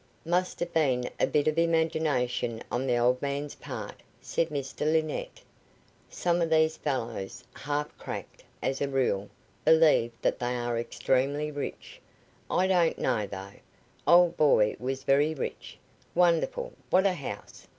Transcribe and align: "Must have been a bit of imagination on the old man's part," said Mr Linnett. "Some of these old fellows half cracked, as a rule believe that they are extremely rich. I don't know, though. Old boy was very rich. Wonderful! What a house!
"Must 0.25 0.59
have 0.61 0.73
been 0.73 1.07
a 1.19 1.27
bit 1.27 1.47
of 1.47 1.59
imagination 1.59 2.63
on 2.71 2.87
the 2.87 2.97
old 2.97 3.21
man's 3.21 3.53
part," 3.53 4.01
said 4.19 4.49
Mr 4.49 4.79
Linnett. 4.91 5.41
"Some 6.09 6.41
of 6.41 6.49
these 6.49 6.77
old 6.77 6.81
fellows 6.83 7.43
half 7.53 7.95
cracked, 7.99 8.43
as 8.63 8.81
a 8.81 8.87
rule 8.89 9.29
believe 9.63 10.11
that 10.23 10.39
they 10.39 10.55
are 10.55 10.79
extremely 10.79 11.51
rich. 11.51 12.01
I 12.49 12.65
don't 12.65 12.97
know, 12.97 13.27
though. 13.27 13.53
Old 14.07 14.37
boy 14.37 14.75
was 14.79 15.03
very 15.03 15.35
rich. 15.35 15.77
Wonderful! 16.15 16.73
What 16.89 17.05
a 17.05 17.13
house! 17.13 17.67